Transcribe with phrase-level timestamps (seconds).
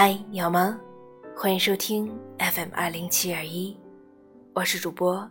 [0.00, 0.78] 嗨，你好吗？
[1.36, 3.76] 欢迎收听 FM 二零七二一，
[4.54, 5.28] 我是主播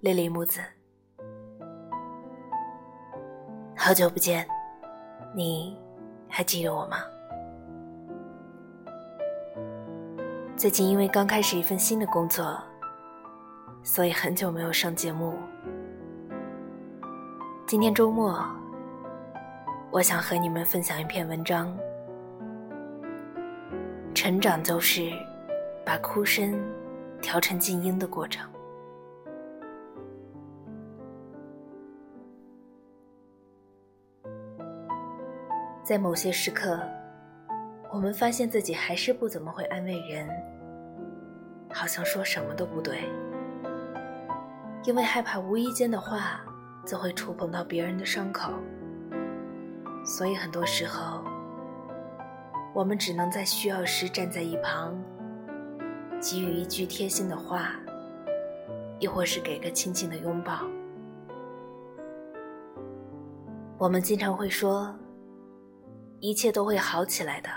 [0.00, 0.60] 丽丽木子。
[3.74, 4.46] 好久不见，
[5.34, 5.74] 你
[6.28, 6.98] 还记得我吗？
[10.54, 12.62] 最近因为刚开始一份新的工作，
[13.82, 15.38] 所以很久没有上节目。
[17.66, 18.38] 今天周末，
[19.90, 21.74] 我想和你们分享一篇文章。
[24.22, 25.10] 成长就是
[25.82, 26.62] 把哭声
[27.22, 28.46] 调成静音的过程。
[35.82, 36.78] 在某些时刻，
[37.90, 40.28] 我们发现自己还是不怎么会安慰人，
[41.72, 43.08] 好像说什么都不对，
[44.84, 46.42] 因为害怕无意间的话
[46.84, 48.52] 就会触碰到别人的伤口，
[50.04, 51.24] 所以很多时候。
[52.72, 54.96] 我们只能在需要时站在一旁，
[56.20, 57.72] 给予一句贴心的话，
[59.00, 60.60] 亦或是给个轻轻的拥抱。
[63.76, 64.94] 我们经常会说，
[66.20, 67.50] 一切都会好起来的。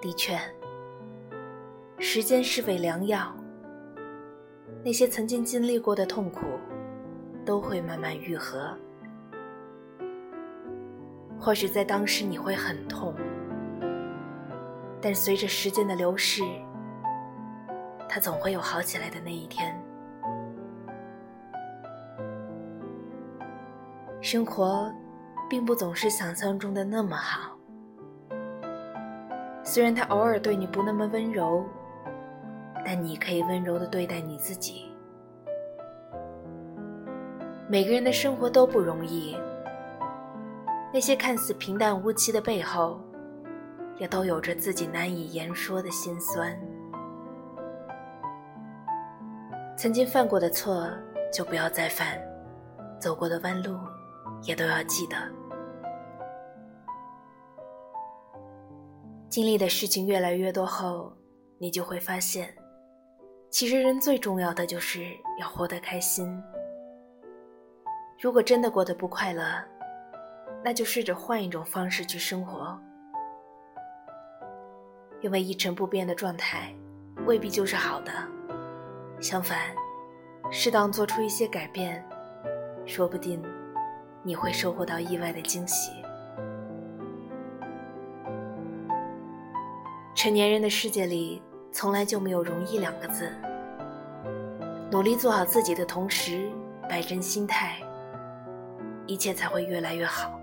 [0.00, 0.36] 的确，
[1.98, 3.32] 时间是味良药，
[4.84, 6.46] 那些曾经经历过的痛苦，
[7.44, 8.76] 都会慢慢愈合。
[11.38, 13.14] 或许在当时你会很痛。
[15.00, 16.42] 但随着时间的流逝，
[18.08, 19.74] 他总会有好起来的那一天。
[24.20, 24.92] 生活
[25.48, 27.56] 并不总是想象中的那么好，
[29.62, 31.64] 虽然他偶尔对你不那么温柔，
[32.84, 34.90] 但你可以温柔的对待你自己。
[37.68, 39.36] 每个人的生活都不容易，
[40.92, 42.98] 那些看似平淡无奇的背后。
[43.98, 46.58] 也都有着自己难以言说的心酸。
[49.76, 50.88] 曾经犯过的错
[51.32, 52.18] 就不要再犯，
[53.00, 53.78] 走过的弯路
[54.42, 55.16] 也都要记得。
[59.28, 61.12] 经历的事情越来越多后，
[61.58, 62.54] 你就会发现，
[63.50, 65.04] 其实人最重要的就是
[65.38, 66.42] 要活得开心。
[68.18, 69.62] 如果真的过得不快乐，
[70.64, 72.80] 那就试着换一种方式去生活。
[75.20, 76.72] 因为一成不变的状态，
[77.26, 78.12] 未必就是好的。
[79.20, 79.58] 相反，
[80.50, 82.04] 适当做出一些改变，
[82.84, 83.42] 说不定
[84.22, 85.90] 你会收获到意外的惊喜。
[90.14, 93.30] 成年人的世界里，从来就没有容易两个字。
[94.90, 96.50] 努力做好自己的同时，
[96.88, 97.76] 摆正心态，
[99.06, 100.35] 一切才会越来越好。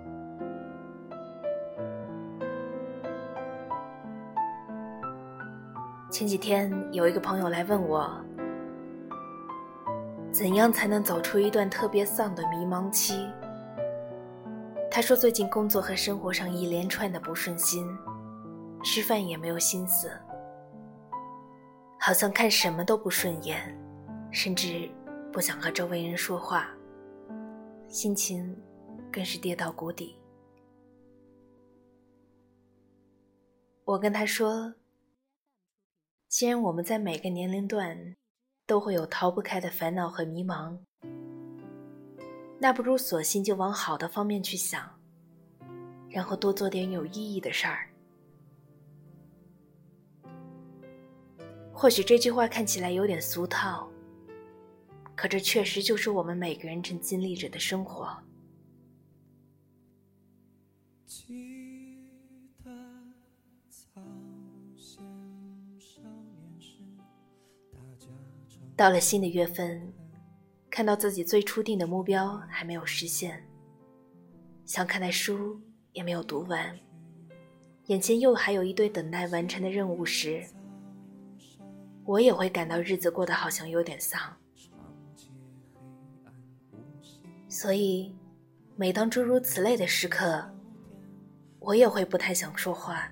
[6.14, 8.08] 前几天有一个朋友来问我，
[10.32, 13.28] 怎样才能走出一段特别丧的迷茫期？
[14.92, 17.88] 他说最近工作和生活上一连串的不顺心，
[18.84, 20.08] 吃饭也没有心思，
[22.00, 23.76] 好像看什么都不顺眼，
[24.30, 24.88] 甚至
[25.32, 26.70] 不想和周围人说话，
[27.88, 28.56] 心情
[29.12, 30.16] 更是跌到谷底。
[33.84, 34.72] 我跟他说。
[36.34, 38.16] 既然我们在每个年龄段
[38.66, 40.76] 都会有逃不开的烦恼和迷茫，
[42.60, 45.00] 那不如索性就往好的方面去想，
[46.10, 47.88] 然后多做点有意义的事儿。
[51.72, 53.88] 或许这句话看起来有点俗套，
[55.14, 58.12] 可这确实就是我们每个人正经历着的生活。
[68.84, 69.82] 到了新的月份，
[70.70, 73.42] 看到自己最初定的目标还没有实现，
[74.66, 75.58] 想看的书
[75.94, 76.78] 也没有读完，
[77.86, 80.46] 眼前又还有一堆等待完成的任务时，
[82.04, 84.20] 我也会感到日子过得好像有点丧。
[87.48, 88.14] 所以，
[88.76, 90.46] 每当诸如此类的时刻，
[91.60, 93.10] 我也会不太想说话，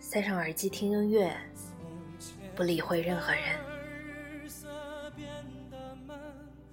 [0.00, 1.32] 塞上耳机听音乐，
[2.56, 3.69] 不理会任何人。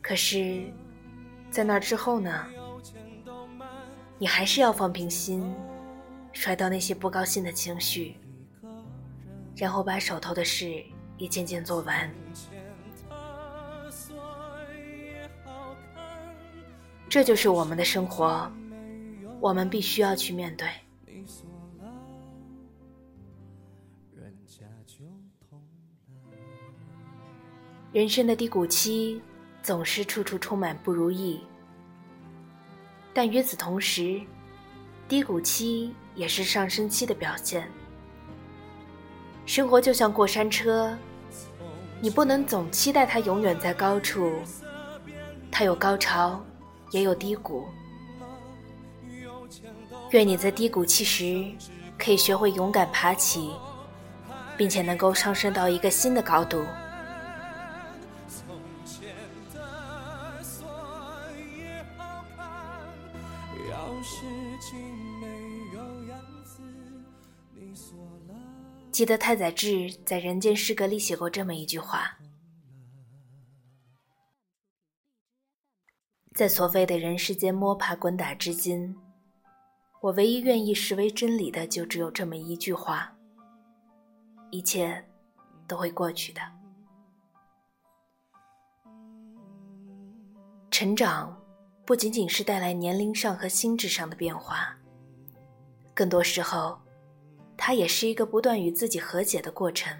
[0.07, 0.71] 可是，
[1.51, 2.45] 在那之后呢？
[4.17, 5.53] 你还是要放平心，
[6.31, 8.15] 甩掉那些不高兴的情绪，
[9.57, 10.81] 然后把手头的事
[11.17, 12.09] 一件件做完。
[17.09, 18.49] 这就是我们的生活，
[19.41, 20.69] 我们必须要去面对。
[27.91, 29.21] 人生的低谷期
[29.67, 31.41] 总是处处充满不如意，
[33.13, 34.21] 但与此同时，
[35.09, 37.69] 低谷期也是上升期的表现。
[39.45, 40.97] 生活就像过山车，
[41.99, 44.31] 你不能总期待它永远在高处，
[45.51, 46.41] 它有高潮，
[46.91, 47.65] 也有低谷。
[50.11, 51.45] 愿你在低谷期时
[51.99, 53.51] 可以学会勇敢爬起，
[54.55, 56.63] 并且能够上升到一个新的高度。
[68.91, 72.17] 记得太宰治在《人间失格》里写过这么一句话：
[76.33, 78.97] 在所谓的人世间摸爬滚打至今，
[80.01, 83.15] 我唯一愿意视为真理的，就只有这么一句话：
[84.49, 85.07] 一切
[85.67, 86.41] 都会过去的。
[90.71, 91.39] 成长
[91.87, 94.77] 不仅仅是带来年龄上和心智上的变化，
[95.93, 96.77] 更多时候。
[97.59, 99.97] 它也是一个不断与自己和解的过程。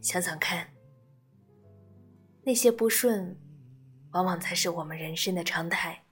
[0.00, 0.68] 想想看，
[2.42, 3.38] 那些不顺，
[4.10, 6.04] 往往才是我们人生的常态。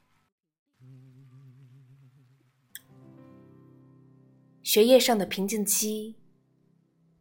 [4.62, 6.14] 学业上的瓶颈期，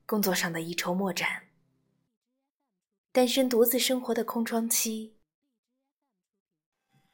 [0.05, 1.47] 工作上的一筹莫展，
[3.11, 5.15] 单身独自生活的空窗期，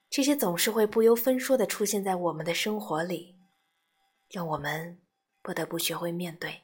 [0.09, 3.36] 这些总是会不由分说的出现在我们的生活里。
[4.30, 5.00] 让我们
[5.42, 6.62] 不得不学会面对。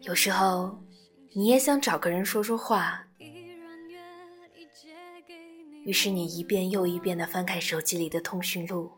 [0.00, 0.82] 有时候，
[1.34, 3.08] 你也想找个人说说话，
[5.84, 8.90] 于是你一遍又一遍的翻开手机里的通讯录，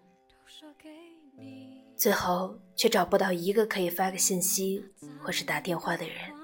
[1.96, 4.82] 最后却找不到一个可以发个信息
[5.22, 6.37] 或是打电话的人。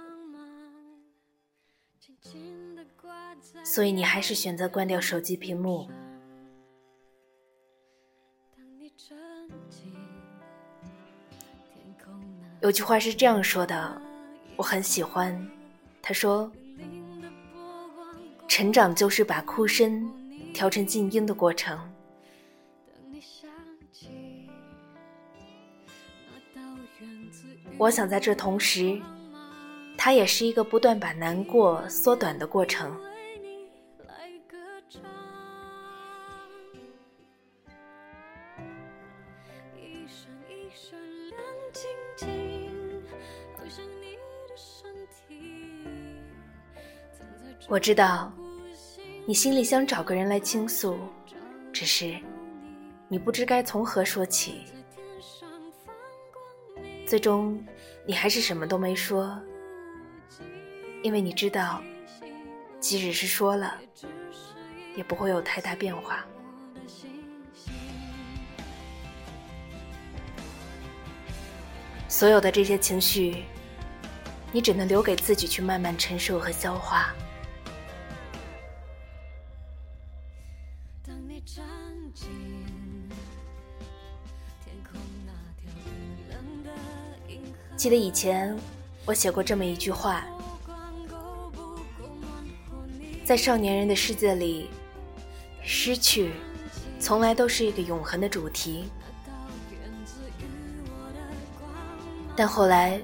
[3.64, 5.88] 所以你还是选择关掉手机屏幕。
[12.60, 14.00] 有句话是这样说的，
[14.56, 15.34] 我很喜欢。
[16.00, 16.50] 他说
[18.48, 20.08] ：“成长就是把哭声
[20.52, 21.78] 调成静音的过程。”
[27.76, 29.00] 我想在这同时，
[29.98, 32.94] 它也是一个不断把难过缩短的过程。
[47.74, 48.32] 我知道，
[49.26, 50.96] 你心里想找个人来倾诉，
[51.72, 52.16] 只是
[53.08, 54.62] 你不知该从何说起。
[57.04, 57.60] 最终，
[58.06, 59.36] 你还是什么都没说，
[61.02, 61.82] 因为你知道，
[62.78, 63.76] 即使是说了，
[64.94, 66.24] 也不会有太大变化。
[72.06, 73.42] 所有的这些情绪，
[74.52, 77.12] 你只能留给自己去慢慢承受和消化。
[87.76, 88.56] 记得以前
[89.04, 90.24] 我写过这么一句话：
[93.24, 94.70] 在少年人的世界里，
[95.62, 96.32] 失去
[96.98, 98.84] 从来都是一个永恒的主题。
[102.34, 103.00] 但后来，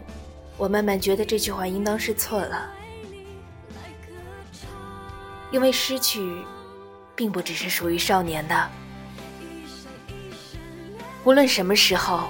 [0.57, 2.71] 我慢慢觉得这句话应当是错了，
[5.53, 6.43] 因为失去，
[7.15, 8.71] 并不只是属于少年的。
[11.25, 12.29] 无论什么时候，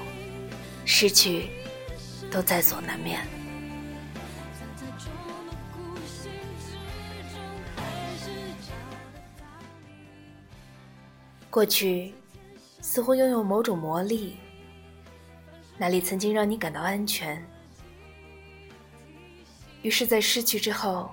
[0.85, 1.49] 失去，
[2.31, 3.21] 都在所难免。
[11.49, 12.15] 过去，
[12.81, 14.37] 似乎拥有某种魔力。
[15.77, 17.43] 那里曾经让你感到安全，
[19.83, 21.11] 于是，在失去之后，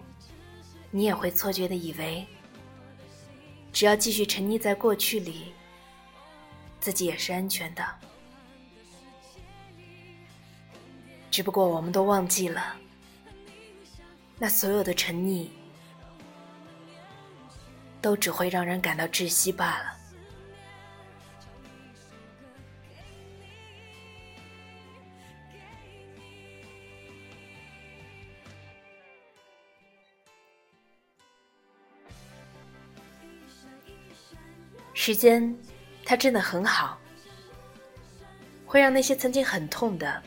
[0.92, 2.28] 你也会错觉的以为，
[3.78, 5.54] 只要继续沉溺在过去里，
[6.80, 7.86] 自己也是安全的。
[11.30, 12.76] 只不过，我们都忘记了，
[14.40, 15.50] 那所有的沉溺，
[18.02, 19.97] 都只会让人感到窒息罢了。
[35.00, 35.56] 时间，
[36.04, 36.98] 它真的很好，
[38.66, 40.22] 会让那些曾经很痛的，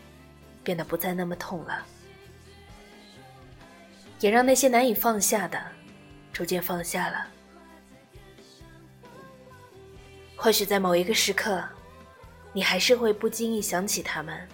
[0.62, 1.84] 变得不再那么痛了，
[4.20, 5.60] 也让那些难以放下的，
[6.32, 7.26] 逐渐放下了。
[10.36, 11.62] 或许在某一个时刻，
[12.52, 14.48] 你还是会不经意想起他们，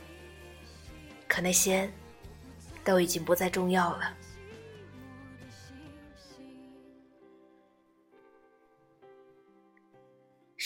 [1.29, 1.89] 可那些，
[2.83, 4.17] 都已经不再重要了。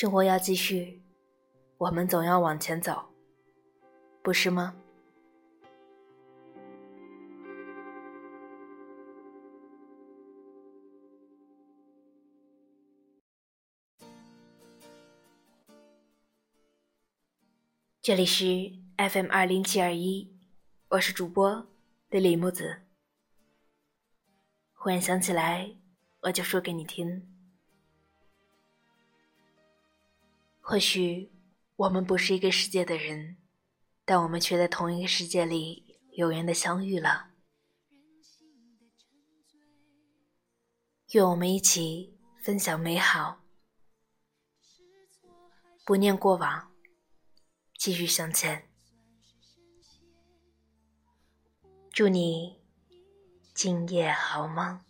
[0.01, 1.03] 生活要继续，
[1.77, 3.11] 我们总要往前走，
[4.23, 4.75] 不是吗？
[18.01, 20.35] 这里是 FM 二零七二一，
[20.89, 21.67] 我是主播
[22.09, 22.85] 的李木子。
[24.73, 25.77] 忽然想起来，
[26.23, 27.40] 我就说给你听。
[30.61, 31.33] 或许
[31.77, 33.39] 我们不是一个世界的人，
[34.05, 37.31] 但我们却在同一个世界里有缘的相遇了。
[41.13, 43.43] 愿我们一起分享美好，
[45.85, 46.73] 不念过往，
[47.77, 48.71] 继续向前。
[51.93, 52.63] 祝你
[53.55, 54.90] 今夜好梦。